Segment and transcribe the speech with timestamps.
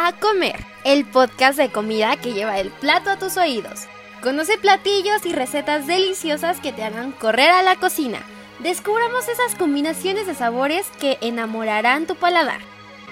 [0.00, 0.54] a Comer,
[0.84, 3.86] el podcast de comida que lleva el plato a tus oídos.
[4.22, 8.20] Conoce platillos y recetas deliciosas que te hagan correr a la cocina.
[8.62, 12.60] Descubramos esas combinaciones de sabores que enamorarán tu paladar.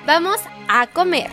[0.07, 0.37] Vamos
[0.69, 1.27] a comer.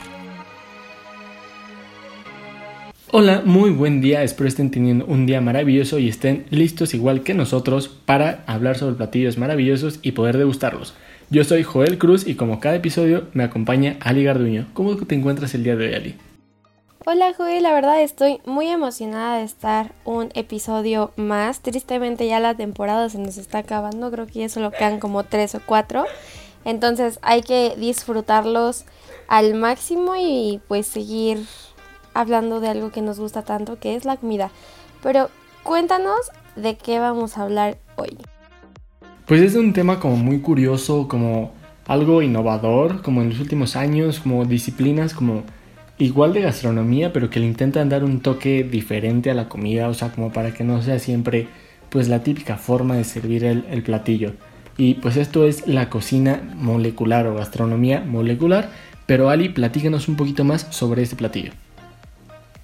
[3.11, 7.35] Hola, muy buen día, espero estén teniendo un día maravilloso y estén listos igual que
[7.35, 10.95] nosotros para hablar sobre platillos maravillosos y poder degustarlos.
[11.34, 14.68] Yo soy Joel Cruz y como cada episodio me acompaña Ali Garduño.
[14.75, 16.18] ¿Cómo te encuentras el día de hoy, Ali?
[17.07, 21.61] Hola Joel, la verdad estoy muy emocionada de estar un episodio más.
[21.61, 25.56] Tristemente ya la temporada se nos está acabando, creo que ya solo quedan como tres
[25.56, 26.06] o cuatro.
[26.65, 28.86] Entonces hay que disfrutarlos
[29.28, 31.43] al máximo y pues seguir
[32.14, 34.52] hablando de algo que nos gusta tanto, que es la comida.
[35.02, 35.31] Pero
[35.64, 38.20] cuéntanos de qué vamos a hablar hoy.
[39.25, 41.53] Pues es un tema como muy curioso, como
[41.88, 45.44] algo innovador, como en los últimos años, como disciplinas como
[45.97, 49.94] igual de gastronomía, pero que le intentan dar un toque diferente a la comida, o
[49.94, 51.48] sea, como para que no sea siempre
[51.89, 54.33] pues la típica forma de servir el, el platillo.
[54.78, 58.72] Y pues esto es la cocina molecular o gastronomía molecular,
[59.05, 61.52] pero Ali, platícanos un poquito más sobre este platillo.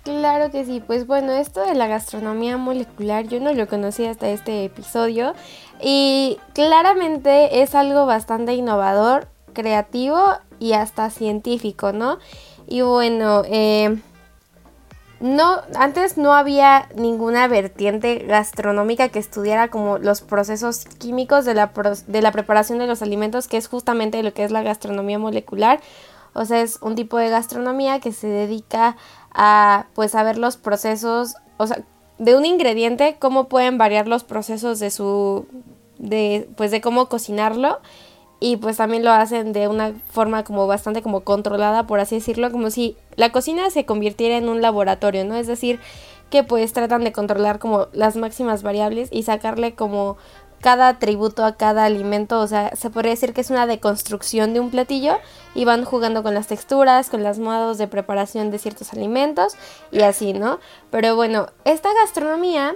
[0.09, 4.27] Claro que sí, pues bueno, esto de la gastronomía molecular yo no lo conocía hasta
[4.29, 5.35] este episodio
[5.79, 10.19] y claramente es algo bastante innovador, creativo
[10.57, 12.17] y hasta científico, ¿no?
[12.65, 13.99] Y bueno, eh,
[15.19, 21.71] no, antes no había ninguna vertiente gastronómica que estudiara como los procesos químicos de la,
[22.07, 25.79] de la preparación de los alimentos, que es justamente lo que es la gastronomía molecular.
[26.33, 28.95] O sea, es un tipo de gastronomía que se dedica
[29.33, 31.83] a pues a ver los procesos, o sea,
[32.17, 35.45] de un ingrediente, cómo pueden variar los procesos de su
[35.97, 37.79] de pues de cómo cocinarlo
[38.39, 42.51] y pues también lo hacen de una forma como bastante como controlada, por así decirlo,
[42.51, 45.35] como si la cocina se convirtiera en un laboratorio, ¿no?
[45.35, 45.79] Es decir,
[46.29, 50.17] que pues tratan de controlar como las máximas variables y sacarle como
[50.61, 54.59] cada atributo a cada alimento, o sea, se podría decir que es una deconstrucción de
[54.59, 55.17] un platillo
[55.55, 59.55] y van jugando con las texturas, con los modos de preparación de ciertos alimentos
[59.91, 60.59] y así, ¿no?
[60.91, 62.75] Pero bueno, esta gastronomía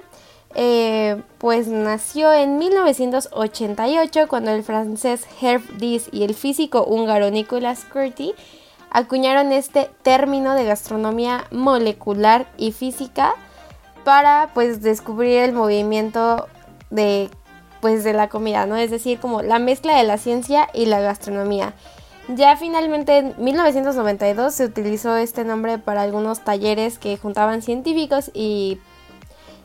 [0.56, 7.86] eh, pues nació en 1988 cuando el francés Herb Dies y el físico húngaro Nicolas
[7.86, 8.34] Curti
[8.92, 13.34] acuñaron este término de gastronomía molecular y física
[14.04, 16.48] para pues descubrir el movimiento
[16.92, 17.32] de
[17.84, 18.78] pues de la comida, ¿no?
[18.78, 21.74] Es decir, como la mezcla de la ciencia y la gastronomía.
[22.30, 28.80] Ya finalmente en 1992 se utilizó este nombre para algunos talleres que juntaban científicos y,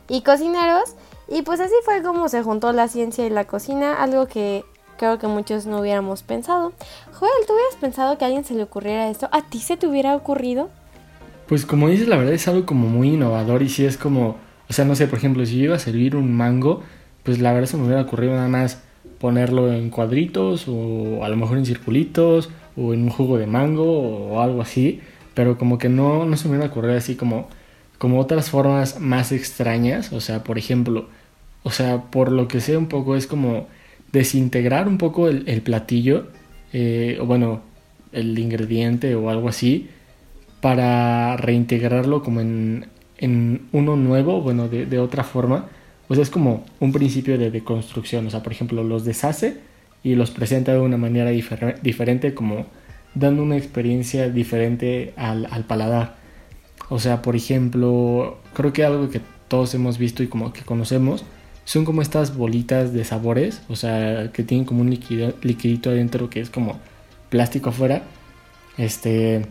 [0.09, 0.97] y cocineros.
[1.29, 4.65] Y pues así fue como se juntó la ciencia y la cocina, algo que
[4.97, 6.73] creo que muchos no hubiéramos pensado.
[7.13, 9.29] Joel, ¿tú hubieras pensado que a alguien se le ocurriera esto?
[9.31, 10.71] ¿A ti se te hubiera ocurrido?
[11.47, 14.73] Pues como dices, la verdad es algo como muy innovador y si es como, o
[14.73, 16.83] sea, no sé, por ejemplo, si yo iba a servir un mango,
[17.29, 18.81] pues la verdad se me hubiera ocurrido nada más
[19.21, 23.85] ponerlo en cuadritos o a lo mejor en circulitos o en un jugo de mango
[23.85, 25.03] o algo así,
[25.35, 27.51] pero como que no, no se me hubiera ocurrido así como,
[27.99, 31.11] como otras formas más extrañas, o sea, por ejemplo,
[31.65, 33.67] o sea, por lo que sé un poco es como
[34.11, 36.29] desintegrar un poco el, platillo,
[36.73, 37.61] eh, o bueno,
[38.13, 39.91] el ingrediente o algo así,
[40.63, 42.87] para reintegrarlo como en,
[43.19, 45.67] en uno nuevo, bueno, de, de otra forma
[46.09, 49.59] pues es como un principio de deconstrucción, o sea, por ejemplo, los deshace
[50.03, 52.67] y los presenta de una manera diferente, como
[53.15, 56.17] dando una experiencia diferente al, paladar.
[56.89, 61.25] O sea, por ejemplo, creo que algo que todos hemos visto y como que conocemos
[61.67, 66.31] son como estas bolitas de sabores, o sea, que tienen como un líquido, liquidito adentro
[66.31, 66.79] que es como
[67.29, 68.03] plástico afuera.
[68.79, 69.45] Este,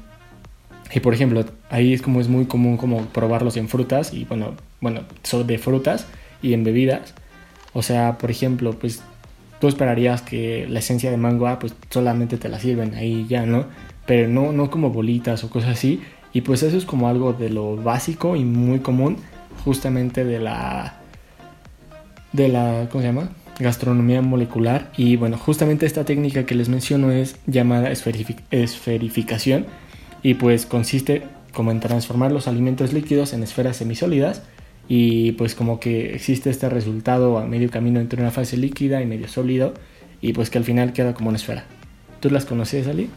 [0.92, 4.56] y por ejemplo, ahí es como es muy común como probarlos en frutas y bueno,
[4.82, 6.08] bueno, son de frutas
[6.48, 7.14] y en bebidas.
[7.74, 9.02] O sea, por ejemplo, pues
[9.60, 13.46] tú esperarías que la esencia de mango, ah, pues solamente te la sirven ahí ya,
[13.46, 13.66] ¿no?
[14.06, 16.02] Pero no, no como bolitas o cosas así.
[16.34, 19.18] Y pues eso es como algo de lo básico y muy común
[19.64, 21.02] justamente de la...
[22.34, 22.88] de la...
[22.90, 23.30] ¿cómo se llama?
[23.60, 29.66] gastronomía molecular y bueno justamente esta técnica que les menciono es llamada esferificación
[30.22, 31.24] y pues consiste
[31.54, 34.44] como en transformar los alimentos líquidos en esferas semisólidas
[34.88, 39.06] y pues como que existe este resultado a medio camino entre una fase líquida y
[39.06, 39.74] medio sólido
[40.22, 41.66] y pues que al final queda como una esfera.
[42.20, 43.10] ¿Tú las conocías, Ali?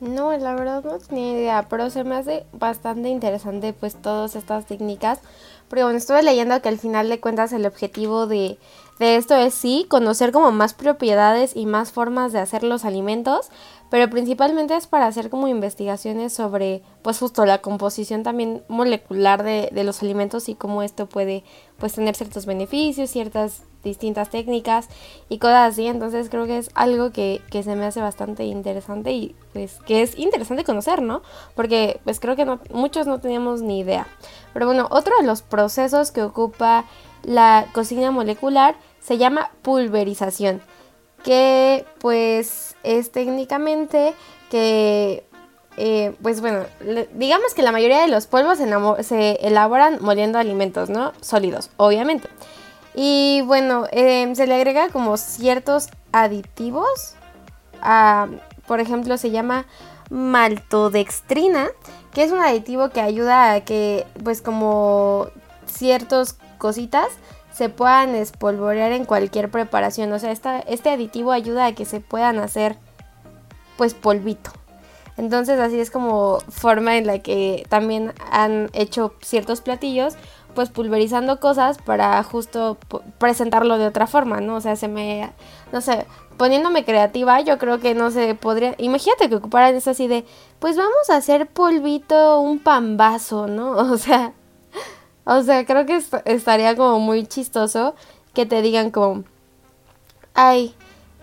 [0.00, 4.66] No, la verdad no tenía idea, pero se me hace bastante interesante pues todas estas
[4.66, 5.20] técnicas,
[5.68, 8.58] porque bueno, estuve leyendo que al final de cuentas el objetivo de,
[9.02, 13.50] de esto es sí, conocer como más propiedades y más formas de hacer los alimentos,
[13.90, 19.68] pero principalmente es para hacer como investigaciones sobre pues justo la composición también molecular de,
[19.72, 21.44] de los alimentos y cómo esto puede
[21.78, 24.88] pues tener ciertos beneficios, ciertas distintas técnicas
[25.28, 25.86] y cosas así.
[25.86, 30.02] Entonces creo que es algo que, que, se me hace bastante interesante y pues que
[30.02, 31.22] es interesante conocer, ¿no?
[31.54, 34.06] Porque pues creo que muchos no teníamos ni idea.
[34.52, 36.84] Pero bueno, otro de los procesos que ocupa
[37.24, 40.62] la cocina molecular se llama pulverización
[41.22, 44.14] que pues es técnicamente
[44.50, 45.24] que
[45.76, 46.64] eh, pues bueno,
[47.14, 48.58] digamos que la mayoría de los polvos
[49.00, 51.12] se, elaboran moliendo alimentos, ¿no?
[51.22, 52.28] Sólidos, obviamente.
[52.94, 57.14] Y bueno, em, se le agrega como ciertos aditivos.
[58.66, 59.66] por ejemplo, se llama
[60.10, 61.68] maltodextrina,
[62.12, 65.28] que es un aditivo que ayuda a que, pues como
[65.66, 67.08] ciertas cositas
[67.52, 70.12] se puedan espolvorear en cualquier preparación.
[70.12, 72.76] O sea, este aditivo ayuda a que se puedan hacer
[73.76, 74.50] pues polvito.
[75.16, 80.14] Entonces así es como forma en la que también han hecho ciertos platillos,
[80.54, 82.78] pues pulverizando cosas para justo
[83.18, 84.56] presentarlo de otra forma, ¿no?
[84.56, 85.30] O sea, se me,
[85.70, 86.06] no sé,
[86.36, 90.24] poniéndome creativa, yo creo que no se podría, imagínate que ocuparan eso así de,
[90.58, 93.72] pues vamos a hacer polvito, un pambazo, ¿no?
[93.92, 94.32] O sea,
[95.24, 97.94] o sea, creo que estaría como muy chistoso
[98.34, 99.24] que te digan como,
[100.34, 100.74] ay,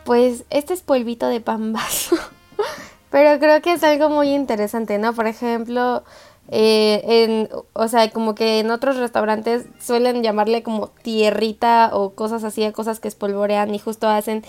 [0.05, 2.15] pues este es polvito de pambazo.
[3.09, 5.13] Pero creo que es algo muy interesante, ¿no?
[5.13, 6.03] Por ejemplo,
[6.51, 12.43] eh, en, o sea, como que en otros restaurantes suelen llamarle como tierrita o cosas
[12.43, 14.43] así, cosas que espolvorean y justo hacen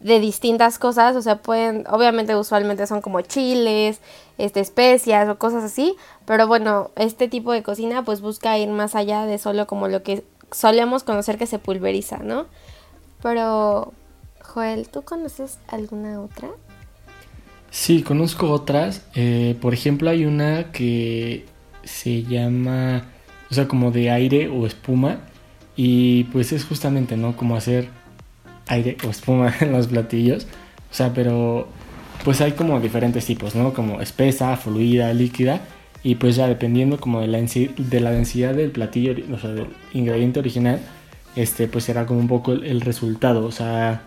[0.00, 4.00] de distintas cosas, o sea, pueden, obviamente usualmente son como chiles,
[4.38, 5.94] este, especias o cosas así,
[6.24, 10.02] pero bueno, este tipo de cocina pues busca ir más allá de solo como lo
[10.02, 12.46] que solemos conocer que se pulveriza, ¿no?
[13.22, 13.92] Pero,
[14.42, 16.48] Joel, ¿tú conoces alguna otra?
[17.70, 21.44] Sí, conozco otras, eh, por ejemplo hay una que
[21.84, 23.04] se llama,
[23.50, 25.20] o sea, como de aire o espuma,
[25.76, 27.36] y pues es justamente, ¿no?
[27.36, 27.88] Como hacer
[28.70, 30.46] aire o espuma en los platillos.
[30.90, 31.68] O sea, pero
[32.24, 33.72] pues hay como diferentes tipos, ¿no?
[33.72, 35.60] Como espesa, fluida, líquida.
[36.02, 39.66] Y pues ya dependiendo como de la, de la densidad del platillo, o sea, del
[39.92, 40.80] ingrediente original,
[41.36, 43.44] este pues será como un poco el, resultado.
[43.44, 44.02] O sea,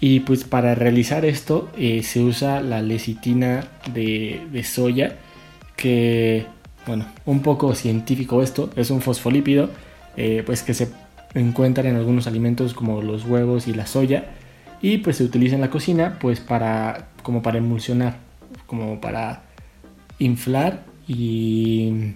[0.00, 5.16] y pues para realizar esto eh, se usa la lecitina de, de soya,
[5.76, 6.46] que,
[6.86, 9.70] bueno, un poco científico esto, es un fosfolípido,
[10.16, 10.88] eh, pues que se
[11.40, 14.26] encuentran en algunos alimentos como los huevos y la soya
[14.80, 18.16] y pues se utiliza en la cocina pues para como para emulsionar
[18.66, 19.42] como para
[20.18, 22.12] inflar y,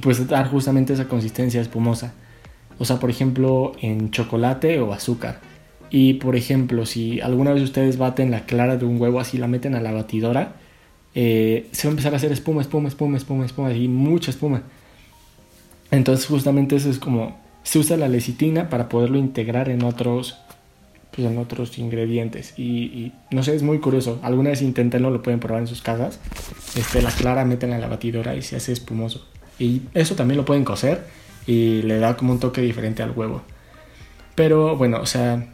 [0.00, 2.14] pues dar justamente esa consistencia espumosa.
[2.78, 5.40] O sea por ejemplo en chocolate o azúcar.
[5.90, 9.48] Y por ejemplo si alguna vez ustedes baten la clara de un huevo así la
[9.48, 10.56] meten a la batidora
[11.14, 14.62] eh, se va a empezar a hacer espuma espuma espuma espuma espuma y mucha espuma.
[15.90, 20.38] Entonces justamente eso es como se usa la lecitina para poderlo integrar en otros,
[21.10, 22.56] pues, en otros ingredientes.
[22.58, 24.20] Y, no sé, es muy curioso.
[24.22, 26.20] Alguna vez intentenlo, lo pueden probar en sus casas.
[26.76, 29.26] Este, la clara meten en la batidora y se hace espumoso.
[29.58, 31.06] Y eso también lo pueden cocer
[31.46, 33.42] y le da como un toque diferente al huevo.
[34.34, 35.46] Pero bueno, o sea,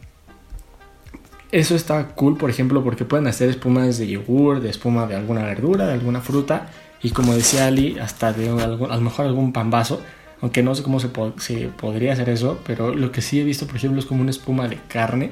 [1.51, 5.43] eso está cool, por ejemplo, porque pueden hacer espumas de yogur, de espuma de alguna
[5.43, 6.71] verdura, de alguna fruta.
[7.01, 10.01] Y como decía Ali, hasta de a lo mejor algún pambazo
[10.41, 13.75] aunque no sé cómo se, podría hacer eso, pero lo que sí he visto, por
[13.75, 15.31] ejemplo, es como una espuma de carne.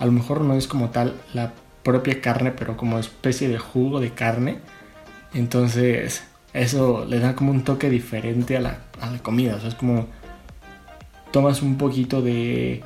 [0.00, 1.52] A lo mejor no es como tal la
[1.84, 4.58] propia carne, pero como especie de jugo de carne.
[5.34, 8.78] Entonces, eso le da como un toque diferente a la,
[9.22, 9.54] comida.
[9.54, 10.08] O sea, es como
[11.30, 12.82] tomas un poquito de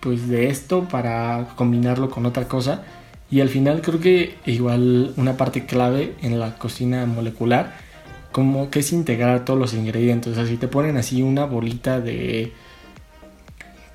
[0.00, 2.82] pues de esto para combinarlo con otra cosa
[3.30, 7.74] y al final creo que igual una parte clave en la cocina molecular
[8.34, 10.32] como que es integrar todos los ingredientes.
[10.32, 12.52] O sea, si te ponen así una bolita de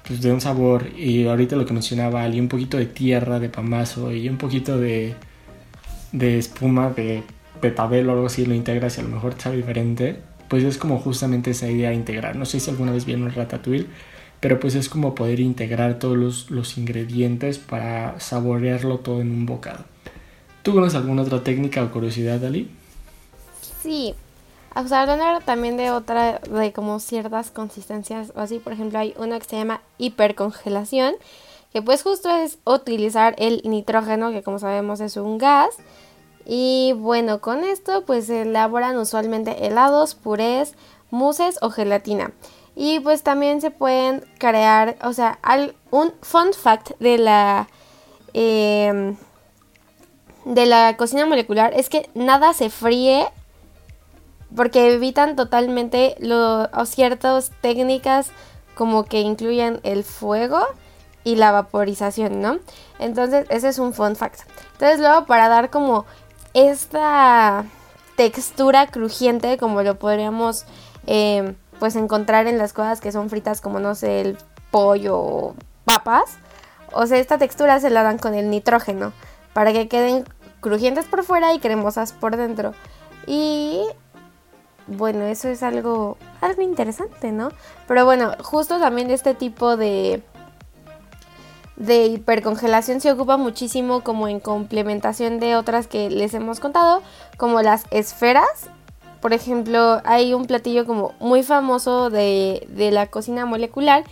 [0.07, 3.49] pues de un sabor y ahorita lo que mencionaba y un poquito de tierra de
[3.49, 5.13] pamazo y un poquito de
[6.13, 7.23] de espuma de
[7.61, 10.99] betabel o algo así lo integras y a lo mejor sabe diferente pues es como
[10.99, 13.87] justamente esa idea de integrar no sé si alguna vez vieron ratatouille
[14.39, 19.45] pero pues es como poder integrar todos los, los ingredientes para saborearlo todo en un
[19.45, 19.83] bocado
[20.63, 22.69] ¿tú conoces alguna otra técnica o curiosidad Ali?
[23.83, 24.15] Sí,
[24.75, 29.39] o sea, también de otra, de como ciertas consistencias o así, por ejemplo, hay una
[29.39, 31.15] que se llama hipercongelación,
[31.73, 35.75] que pues justo es utilizar el nitrógeno, que como sabemos es un gas.
[36.45, 40.73] Y bueno, con esto pues se elaboran usualmente helados, purés,
[41.11, 42.31] muses o gelatina.
[42.75, 45.39] Y pues también se pueden crear, o sea,
[45.91, 47.67] un fun fact de la...
[48.33, 49.17] Em,
[50.45, 53.27] de la cocina molecular es que nada se fríe
[54.55, 58.31] porque evitan totalmente lo, ciertas técnicas
[58.75, 60.59] como que incluyen el fuego
[61.23, 62.59] y la vaporización, ¿no?
[62.97, 64.41] Entonces, ese es un fun fact.
[64.73, 66.05] Entonces, luego para dar como
[66.53, 67.65] esta
[68.15, 70.65] textura crujiente, como lo podríamos
[71.05, 74.37] em, pues encontrar en las cosas que son fritas, como no sé, el
[74.71, 76.37] pollo o papas.
[76.91, 79.13] O sea, esta textura se la dan con el nitrógeno
[79.53, 80.25] para que queden
[80.61, 82.73] crujientes por fuera y cremosas por dentro.
[83.27, 83.83] Y
[84.89, 87.51] bueno, eso es algo, algo interesante, ¿no?
[87.87, 90.21] Pero bueno, justo también este tipo de,
[91.75, 97.01] de hipercongelación se ocupa muchísimo como en complementación de otras que les hemos contado,
[97.37, 98.69] como las esferas.
[99.21, 104.03] Por ejemplo, hay un platillo como muy famoso de, de la cocina molecular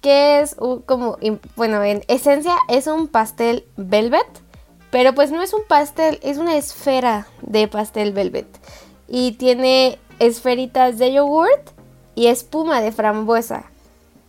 [0.00, 1.18] que es como,
[1.56, 4.26] bueno, en esencia es un pastel velvet,
[4.90, 8.46] pero pues no es un pastel, es una esfera de pastel velvet.
[9.08, 11.70] Y tiene esferitas de yogurt
[12.14, 13.64] y espuma de frambuesa.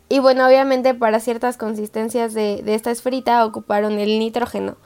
[0.09, 4.77] Y bueno, obviamente para ciertas consistencias de, esta esferita ocuparon el nitrógeno.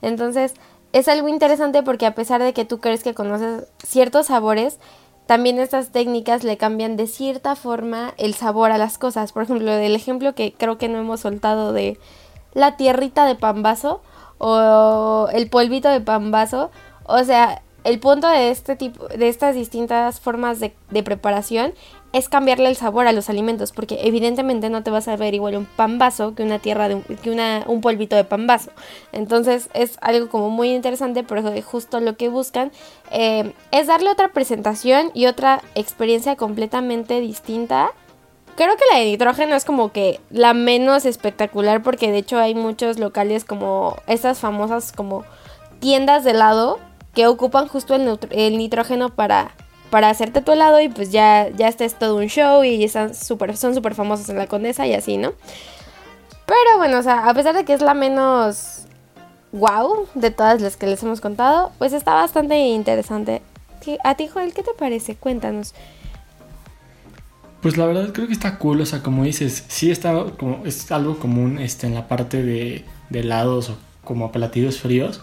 [0.00, 0.54] Entonces
[0.92, 4.78] es algo interesante porque a pesar de que tú crees que conoces ciertos sabores,
[5.26, 9.32] también estas técnicas le cambian de cierta forma el sabor a las cosas.
[9.32, 11.98] Por ejemplo, el ejemplo que creo que no hemos soltado de
[12.52, 14.02] la tierrita de pambazo
[14.38, 16.70] o el polvito de pambazo.
[17.04, 20.72] O sea, el punto de este tipo, de estas distintas formas de,
[21.02, 21.72] preparación
[22.12, 25.56] es cambiarle el sabor a los alimentos, porque evidentemente no te vas a ver igual
[25.56, 28.70] un pambazo que una tierra de un, que una, un polvito de pambazo.
[29.12, 32.72] Entonces es algo como muy interesante, pero justo lo que buscan
[33.12, 37.92] eh, es darle otra presentación y otra experiencia completamente distinta.
[38.56, 42.54] Creo que la de nitrógeno es como que la menos espectacular, porque de hecho hay
[42.54, 45.24] muchos locales como estas famosas como
[45.78, 46.78] tiendas de helado
[47.14, 49.52] que ocupan justo el, nitrógeno para,
[49.90, 53.14] para hacerte tu helado y pues ya, ya este es todo un show y están
[53.14, 55.32] super, son súper famosos en la condesa y así, ¿no?
[56.46, 58.86] Pero bueno, o sea, a pesar de que es la menos
[59.52, 63.42] wow de todas las que les hemos contado, pues está bastante interesante.
[64.04, 65.16] A ti, Joel, ¿qué te parece?
[65.16, 65.74] Cuéntanos.
[67.62, 70.90] Pues la verdad creo que está cool, o sea, como dices, sí está como, es
[70.90, 75.22] algo común este, en la parte de, de helados o como platillos fríos,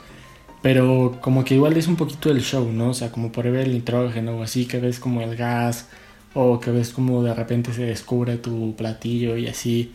[0.67, 2.89] pero como que igual es un poquito el show, ¿no?
[2.89, 5.87] O sea, como por ver el nitrógeno o así, que ves como el gas
[6.33, 9.93] o que ves como de repente se descubre tu platillo y así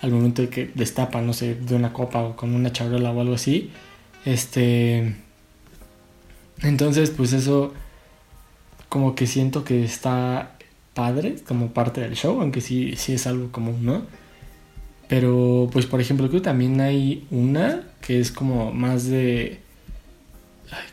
[0.00, 3.20] al momento de que destapa, no sé, de una copa o con una charola o
[3.20, 3.72] algo así.
[4.24, 5.12] Este...
[6.62, 7.74] Entonces, pues eso
[8.88, 10.56] como que siento que está
[10.94, 14.02] padre como parte del show, aunque sí, sí es algo común, ¿no?
[15.08, 19.62] Pero, pues por ejemplo, creo que también hay una que es como más de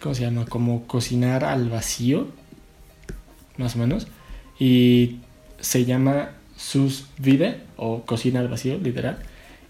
[0.02, 0.46] ¿cómo se llama?
[0.46, 2.28] Como cocinar al vacío,
[3.58, 4.08] más o menos.
[4.60, 5.18] Y
[5.60, 9.20] se llama sus vide o cocina al vacío, literal.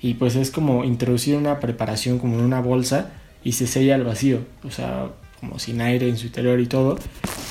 [0.02, 3.12] Y pues es como introducir una preparación como en una bolsa
[3.44, 6.98] y se sella al vacío, o sea, como sin aire en su interior y todo.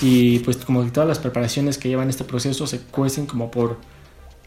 [0.02, 3.78] Y pues como todas las preparaciones que llevan este proceso se cuecen como por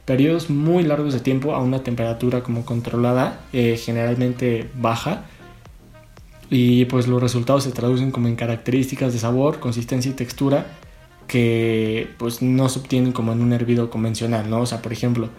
[0.05, 5.25] periodos muy largos de tiempo a una temperatura como controlada, eh, generalmente baja
[6.53, 10.67] y pues los resultados se traducen como en características de sabor, consistencia y textura
[11.25, 14.59] que pues no se obtienen como en un hervido convencional, ¿no?
[14.59, 15.29] O sea, por ejemplo,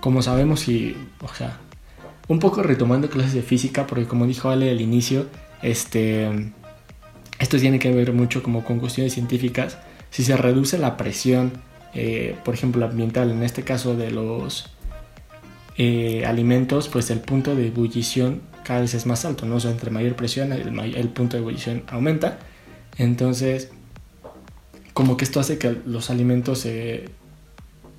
[0.00, 1.58] como sabemos y, o sea,
[2.28, 5.26] un poco retomando clases de física, porque como dijo Ale al inicio,
[5.62, 6.52] este,
[7.38, 9.78] esto tiene que ver mucho como con cuestiones científicas,
[10.10, 11.52] si se reduce la presión,
[11.94, 14.68] eh, por ejemplo, ambiental, en este caso de los
[15.78, 19.56] eh, alimentos, pues el punto de ebullición cada vez es más alto, ¿no?
[19.56, 22.38] O entre mayor presión, el, punto de ebullición aumenta.
[22.98, 23.70] Entonces,
[24.92, 27.08] como que esto hace que los alimentos se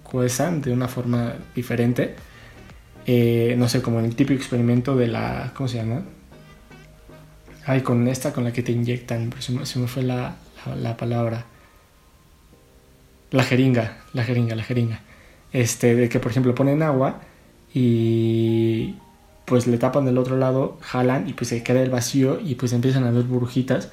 [0.04, 2.14] cuezan de una forma diferente.
[3.08, 5.54] Eh, no sé, como en el típico experimento de la.
[5.56, 6.04] ¿Cómo se llama?
[7.66, 10.36] Ay, con esta con la que te inyectan, se me, fue la,
[10.80, 11.46] la, palabra.
[13.32, 15.00] La jeringa, la jeringa, la jeringa.
[15.52, 17.22] Este, de que por ejemplo ponen agua
[17.74, 18.94] y
[19.50, 22.72] pues le tapan del otro lado, jalan y pues se queda el vacío y pues
[22.72, 23.90] empiezan a ver burbujitas.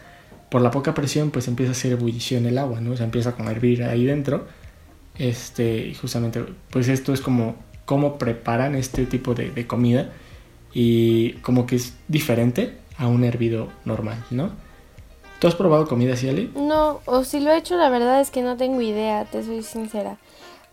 [0.50, 2.92] Por la poca presión pues empieza a hacer ebullición el agua, ¿no?
[2.92, 4.46] O sea, empieza a hervir ahí dentro.
[5.18, 10.10] Este, justamente pues esto es como cómo preparan este tipo de, comida
[10.75, 14.50] y como que es diferente a un hervido normal, ¿no?
[15.38, 18.42] ¿Tú has probado comida así, No, o si lo he hecho, la verdad es que
[18.42, 20.18] no tengo idea, te soy sincera.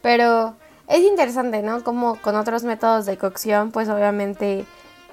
[0.01, 0.55] Pero
[0.93, 1.83] es interesante, ¿no?
[1.83, 4.63] Como con otros métodos de cocción, pues obviamente,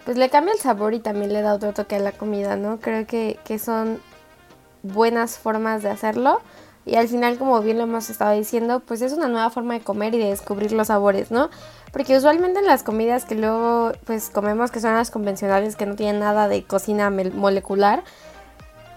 [0.04, 2.78] pues le cambia el sabor y también le da otro toque a la comida, ¿no?
[2.80, 3.98] Creo que, que son
[4.82, 6.42] buenas formas de hacerlo.
[6.84, 9.80] Y al final, como bien lo hemos estado diciendo, pues es una nueva forma de
[9.80, 11.48] comer y de descubrir los sabores, ¿no?
[11.92, 15.94] Porque usualmente en las comidas que luego pues comemos, que son las convencionales, que no
[15.94, 18.04] tienen nada de cocina molecular,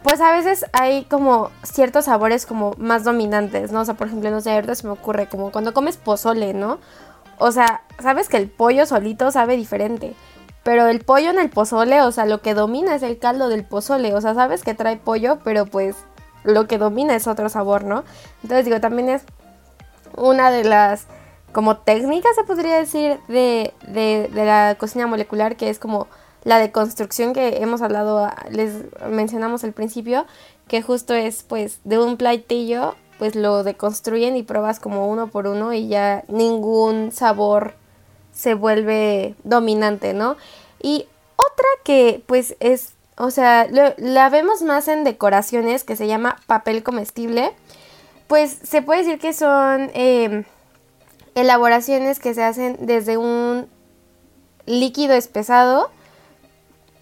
[0.03, 3.81] pues a veces hay como ciertos sabores como más dominantes, ¿no?
[3.81, 6.79] O sea, por ejemplo, no sé, ahorita se me ocurre como cuando comes pozole, ¿no?
[7.37, 10.13] O sea, sabes que el pollo solito sabe diferente.
[10.63, 13.65] Pero el pollo en el pozole, o sea, lo que domina es el caldo del
[13.65, 14.13] pozole.
[14.13, 15.95] O sea, sabes que trae pollo, pero pues
[16.43, 18.03] lo que domina es otro sabor, ¿no?
[18.43, 19.23] Entonces digo, también es
[20.15, 21.07] una de las
[21.51, 26.07] como técnicas, se podría decir, de, de, de la cocina molecular, que es como
[26.43, 28.73] la deconstrucción que hemos hablado, les
[29.09, 30.25] mencionamos al principio,
[30.67, 35.47] que justo es pues de un platillo, pues lo deconstruyen y pruebas como uno por
[35.47, 37.75] uno y ya ningún sabor
[38.33, 40.35] se vuelve dominante, ¿no?
[40.81, 46.37] Y otra que pues es, o sea, la vemos más en decoraciones que se llama
[46.47, 47.53] papel comestible,
[48.27, 50.43] pues se puede decir que son em,
[51.35, 53.67] elaboraciones que se hacen desde un
[54.65, 55.91] líquido espesado,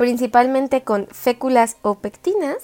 [0.02, 2.58] principalmente con féculas o pectinas,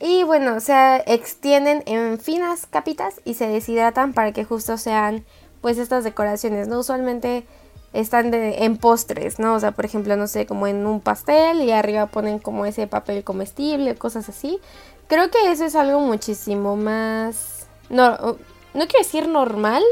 [0.00, 5.24] y bueno, se extienden en finas capitas y se deshidratan para que justo sean
[5.62, 6.80] pues estas decoraciones, ¿no?
[6.80, 7.46] Usualmente
[7.94, 9.54] están en postres, ¿no?
[9.54, 12.86] O sea, por ejemplo, no sé, como en un pastel y arriba ponen como ese
[12.86, 14.60] papel comestible, cosas así.
[15.06, 17.66] Creo que eso es algo muchísimo más...
[17.88, 18.36] No, no
[18.74, 19.82] quiero decir normal,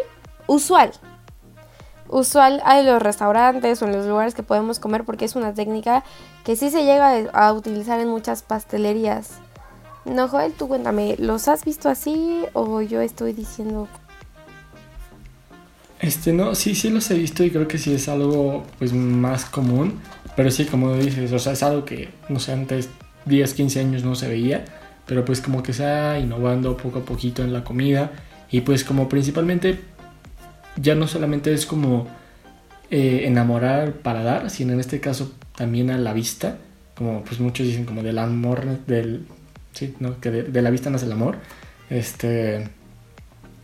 [0.47, 0.93] usual.
[2.13, 6.05] Usual en los restaurantes o en los lugares que podemos comer porque es una técnica
[6.45, 9.31] que sí se llega a utilizar en muchas pastelerías.
[10.05, 13.89] No, Joel, tú cuéntame, ¿los has visto así o yo estoy diciendo
[16.03, 19.45] este, no, sí, sí los he visto y creo que sí es algo pues más
[19.45, 20.01] común,
[20.35, 22.89] pero sí, como dices, o sea, es algo que, no sé, antes
[23.27, 24.65] 10, 15 años no se veía,
[25.07, 28.11] pero pues como que se ha innovando poco a poquito en la comida
[28.51, 29.81] y pues como principalmente
[30.77, 32.07] ya no solamente es como
[32.91, 36.59] eh, enamorar para dar, sino en este caso también a la vista,
[36.95, 39.27] como pues muchos dicen como del amor, del,
[39.73, 40.21] sí, ¿no?
[40.21, 41.37] Que de, de la vista nace el amor,
[41.91, 42.69] este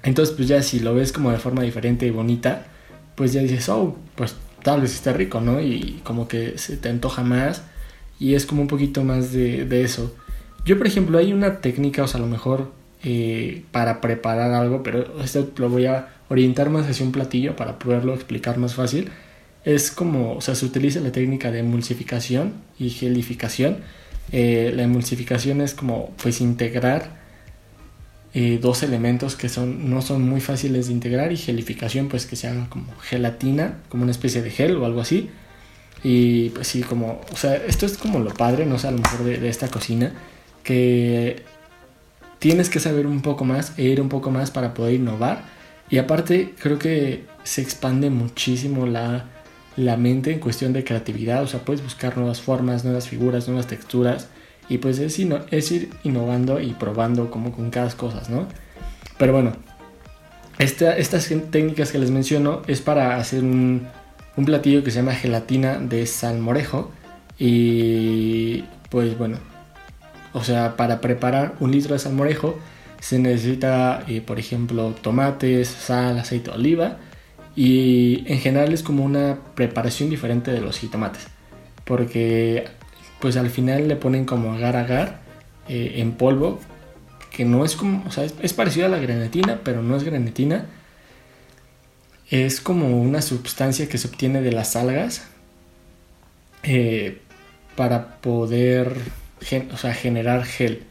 [0.03, 2.67] entonces, pues ya si lo ves como de forma diferente y bonita,
[3.15, 5.61] pues ya dices, oh, pues tal vez esté rico, ¿no?
[5.61, 7.63] Y como que se te antoja más
[8.19, 10.15] y es como un poquito más de, eso.
[10.65, 12.73] Yo, por ejemplo, hay una técnica, o sea, a lo mejor
[13.05, 17.79] eh, para preparar algo, pero esto lo voy a orientar más hacia un platillo para
[17.79, 19.11] poderlo explicar más fácil.
[19.65, 23.79] Es como, o sea, se utiliza la técnica de emulsificación y gelificación.
[24.33, 27.19] Eh, la emulsificación es como, pues, integrar
[28.35, 32.37] eh, dos elementos que son, no son muy fáciles de integrar y gelificación pues que
[32.37, 35.31] se haga como gelatina, como una especie de gel o algo así.
[36.05, 38.99] Y pues sí, como, o sea, esto es como lo padre, no sé, a lo
[38.99, 40.13] mejor de, esta cocina,
[40.63, 41.43] que
[42.39, 45.45] tienes que saber un poco más e ir un poco más para poder innovar.
[45.91, 49.25] Y aparte creo que se expande muchísimo la,
[49.77, 53.67] la mente en cuestión de creatividad, o sea, puedes buscar nuevas formas, nuevas figuras, nuevas
[53.67, 54.29] texturas
[54.69, 55.19] y pues es,
[55.51, 58.47] es ir innovando y probando como con cada cosa, ¿no?
[59.17, 59.53] Pero bueno,
[60.59, 63.87] estas técnicas que les menciono es para hacer un,
[64.37, 66.91] un platillo que se llama gelatina de salmorejo.
[67.39, 69.39] Y pues bueno,
[70.33, 72.59] o sea, para preparar un litro de salmorejo
[73.01, 76.97] se necesita, eh, por ejemplo, tomates, sal, aceite de oliva.
[77.55, 81.27] Y en general es como una preparación diferente de los jitomates.
[81.85, 82.67] Porque
[83.21, 85.21] pues al final le ponen como agar agar
[85.69, 86.61] eh, en polvo,
[87.31, 90.67] que no es como, o sea, es, parecido a la grenetina, pero no es grenetina.
[92.31, 95.27] Es como una sustancia que se obtiene de las algas
[96.63, 97.21] eh,
[97.75, 98.97] para poder
[99.73, 100.83] o sea, generar gel.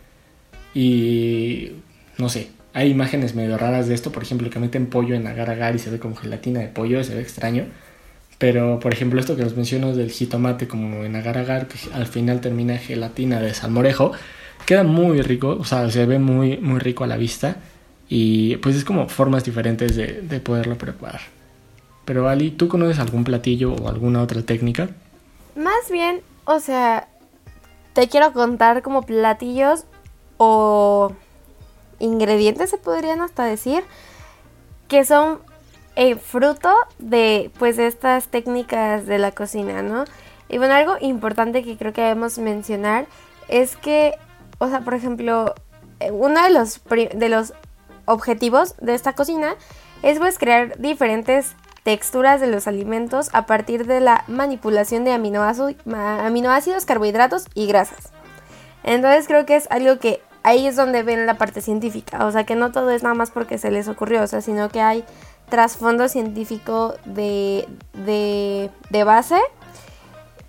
[0.74, 1.72] Y
[2.18, 5.50] no sé, hay imágenes medio raras de esto, por ejemplo, que meten pollo en agar
[5.50, 7.66] agar y se ve como gelatina de pollo, se ve extraño.
[8.38, 12.06] Pero, por ejemplo, esto que les menciono del jitomate como en agar agar, que al
[12.06, 14.12] final termina gelatina de salmorejo,
[14.68, 17.58] queda muy rico, o sea, se ve muy, muy rico a la vista.
[18.10, 21.22] Y pues es como formas diferentes de, de poderlo preparar.
[22.06, 24.90] Pero Ali, ¿tú conoces algún platillo o alguna otra técnica?
[25.56, 27.08] Más bien, o sea,
[27.98, 29.86] te quiero contar como platillos
[30.38, 31.14] o
[31.98, 33.84] ingredientes se podrían hasta decir
[34.88, 35.40] que son
[35.96, 40.06] eh, fruto de pues estas técnicas de la cocina, ¿no?
[40.48, 43.08] Y bueno, algo importante que creo que debemos mencionar
[43.48, 44.14] es que,
[44.60, 45.56] o sea, por ejemplo,
[46.00, 47.56] eh, uno de los, de los
[48.06, 49.56] objetivos de esta cocina
[50.04, 51.56] es pues crear diferentes
[51.88, 58.12] texturas de los alimentos a partir de la manipulación de aminoácidos, carbohidratos y grasas.
[58.84, 62.44] Entonces creo que es algo que ahí es donde ven la parte científica, o sea
[62.44, 65.06] que no todo es nada más porque se les ocurrió, o sea, sino que hay
[65.48, 69.40] trasfondo científico de, de, de base,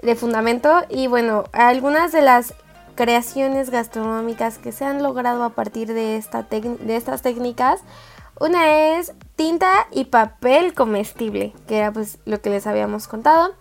[0.03, 2.53] de fundamento y bueno, algunas de las
[2.97, 7.81] creaciones gastronómicas que se han logrado a partir de, esta de estas técnicas.
[8.41, 13.55] Una es tinta y papel comestible, que era pues lo que les habíamos contado.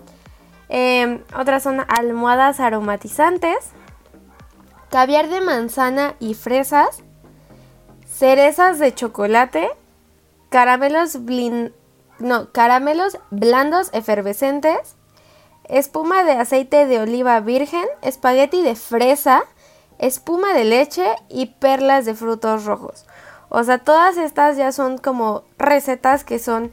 [0.70, 3.58] Em, otras son almohadas aromatizantes,
[4.90, 7.04] caviar de manzana y fresas,
[8.12, 9.70] cerezas de chocolate,
[10.50, 11.16] caramelos,
[12.18, 14.96] no, caramelos blandos efervescentes,
[15.66, 19.44] espuma de aceite de oliva virgen, espagueti de fresa,
[20.00, 23.06] espuma de leche y perlas de frutos rojos.
[23.50, 26.72] O sea, todas estas ya son como recetas que son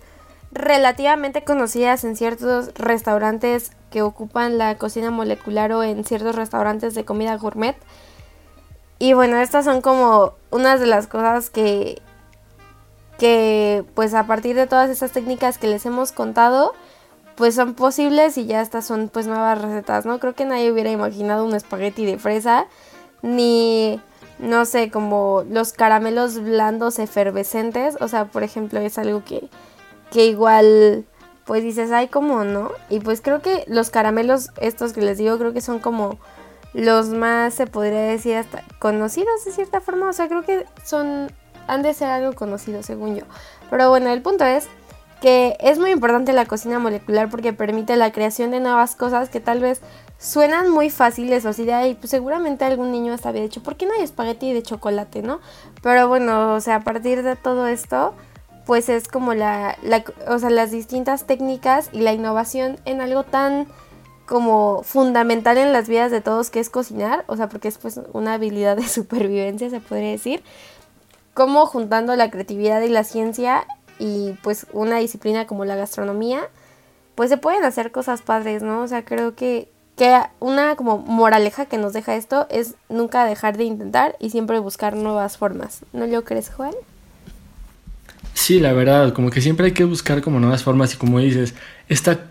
[0.52, 7.04] relativamente conocidas en ciertos restaurantes que ocupan la cocina molecular o en ciertos restaurantes de
[7.04, 7.76] comida gourmet.
[8.98, 12.00] Y bueno, estas son como unas de las cosas que
[13.18, 16.74] que pues a partir de todas estas técnicas que les hemos contado,
[17.36, 20.18] pues son posibles y ya estas son pues nuevas recetas, ¿no?
[20.18, 22.66] Creo que nadie hubiera imaginado un espagueti de fresa,
[23.22, 24.00] ni
[24.44, 29.48] no sé, como los caramelos blandos efervescentes, o sea, por ejemplo, es algo que,
[30.10, 31.06] que igual
[31.44, 32.70] pues dices, ay, ¿cómo no?
[32.88, 36.18] Y pues creo que los caramelos estos que les digo, creo que son como
[36.72, 41.30] los más, se podría decir, hasta conocidos de cierta forma, o sea, creo que son,
[41.66, 43.24] han de ser algo conocido, según yo.
[43.70, 44.68] Pero bueno, el punto es
[45.20, 49.40] que es muy importante la cocina molecular porque permite la creación de nuevas cosas que
[49.40, 49.80] tal vez
[50.18, 53.86] suenan muy fáciles o así de pues seguramente algún niño hasta había dicho, ¿por qué
[53.86, 55.40] no hay espagueti de chocolate, no?
[55.82, 58.14] Pero bueno, o sea, a partir de todo esto,
[58.66, 59.76] pues es como la,
[60.28, 63.66] o sea, las distintas técnicas y la innovación en algo tan
[64.26, 68.00] como fundamental en las vidas de todos que es cocinar, o sea, porque es pues
[68.12, 70.42] una habilidad de supervivencia, se podría decir,
[71.34, 73.66] como juntando la creatividad y la ciencia
[73.98, 76.48] y pues una disciplina como la gastronomía,
[77.14, 78.82] pues se pueden hacer cosas padres, ¿no?
[78.82, 83.56] O sea, creo que, que una como moraleja que nos deja esto es nunca dejar
[83.56, 85.80] de intentar y siempre buscar nuevas formas.
[85.92, 86.74] ¿No lo crees, Juan?
[88.34, 91.54] Sí, la verdad, como que siempre hay que buscar como nuevas formas y como dices,
[91.88, 92.26] esta,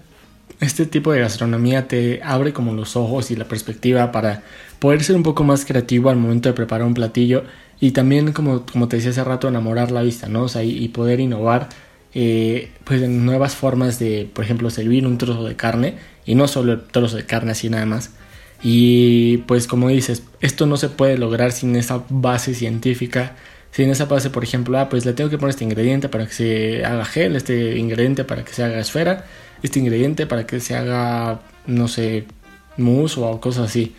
[0.60, 4.44] este tipo de gastronomía te abre como los ojos y la perspectiva para
[4.80, 7.46] poder ser un poco más creativo al momento de preparar un platillo
[7.80, 10.44] y también, como, como te decía hace rato, enamorar la vista, ¿no?
[10.44, 11.70] O sea, y, poder innovar
[12.16, 15.96] eh, pues en nuevas formas de, por ejemplo, servir un trozo de carne
[16.26, 18.12] y no solo el trozo de carne así nada más.
[18.64, 23.36] Y pues como dices, esto no se puede lograr sin esa base científica,
[23.72, 26.34] sin esa base, por ejemplo, ah, pues le tengo que poner este ingrediente para que
[26.34, 29.26] se haga gel, este ingrediente para que se haga esfera,
[29.64, 32.26] este ingrediente para que se haga, no sé,
[32.78, 33.94] mousse o cosas así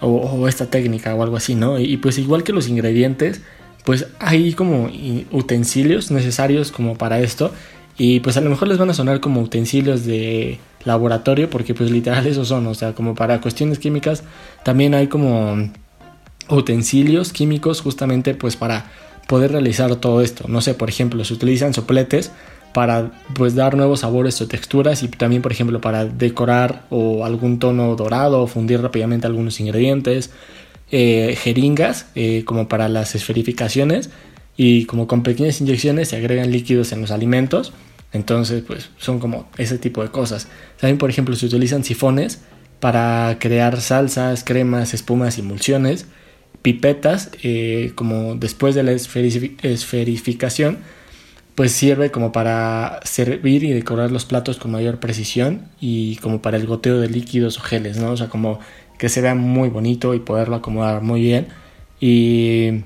[0.00, 1.78] o, esta técnica o algo así, ¿no?
[1.78, 3.42] Y, pues igual que los ingredientes,
[3.88, 4.90] pues hay como
[5.32, 7.52] utensilios necesarios como para esto
[7.96, 11.90] y pues a lo mejor les van a sonar como utensilios de laboratorio porque pues
[11.90, 14.24] literal esos son, o sea, como para cuestiones químicas
[14.62, 15.70] también hay como
[16.50, 18.90] utensilios químicos justamente pues para
[19.26, 20.44] poder realizar todo esto.
[20.48, 22.30] No sé, por ejemplo, se utilizan sopletes
[22.74, 27.58] para pues dar nuevos sabores o texturas y también por ejemplo para decorar o algún
[27.58, 30.30] tono dorado o fundir rápidamente algunos ingredientes
[30.90, 34.10] eh, jeringas eh, como para las esferificaciones
[34.56, 37.72] y como con pequeñas inyecciones se agregan líquidos en los alimentos
[38.12, 40.48] entonces pues son como ese tipo de cosas
[40.80, 42.40] también por ejemplo se utilizan sifones
[42.80, 46.06] para crear salsas cremas espumas emulsiones
[46.62, 50.78] pipetas eh, como después de la esferificación
[51.58, 56.56] pues sirve como para servir y decorar los platos con mayor precisión y como para
[56.56, 58.12] el goteo de líquidos o geles, ¿no?
[58.12, 58.60] O sea, como
[58.98, 61.48] que se vea muy bonito y poderlo acomodar muy bien.
[62.00, 62.84] Y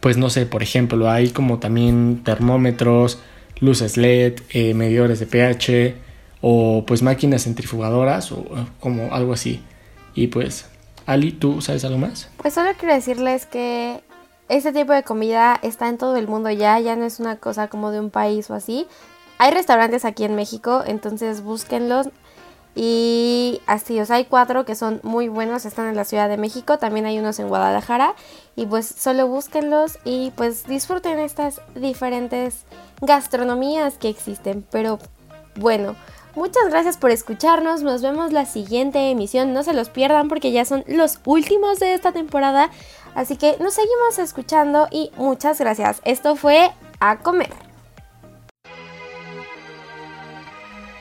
[0.00, 3.18] pues no sé, por ejemplo, hay como también termómetros,
[3.60, 5.96] luces LED, eh, medidores de pH
[6.40, 8.44] o pues máquinas centrifugadoras o
[8.78, 9.62] como algo así.
[10.14, 10.66] Y pues,
[11.06, 12.28] Ali, ¿tú sabes algo más?
[12.38, 14.00] Pues solo quiero decirles que
[14.48, 17.68] este tipo de comida está en todo el mundo ya, ya no es una cosa
[17.68, 18.86] como de un país o así.
[19.38, 22.08] Hay restaurantes aquí en México, entonces búsquenlos.
[22.74, 26.78] Y así, sea, hay cuatro que son muy buenos, están en la Ciudad de México,
[26.78, 28.14] también hay unos en Guadalajara.
[28.56, 32.64] Y pues solo búsquenlos y pues disfruten estas diferentes
[33.00, 34.64] gastronomías que existen.
[34.70, 34.98] Pero
[35.56, 35.96] bueno,
[36.34, 40.64] muchas gracias por escucharnos, nos vemos la siguiente emisión, no se los pierdan porque ya
[40.64, 42.70] son los últimos de esta temporada.
[43.14, 46.00] Así que nos seguimos escuchando y muchas gracias.
[46.04, 47.69] Esto fue A Comer.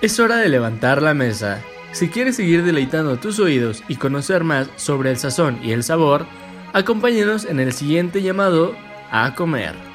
[0.01, 1.62] Es hora de levantar la mesa.
[1.91, 6.25] Si quieres seguir deleitando tus oídos y conocer más sobre el sazón y el sabor,
[6.71, 8.75] acompáñenos en el siguiente llamado
[9.12, 9.88] a comer.